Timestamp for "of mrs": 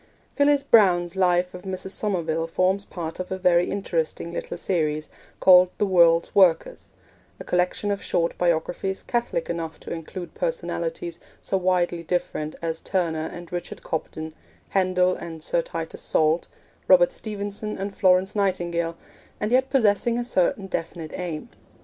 1.53-1.91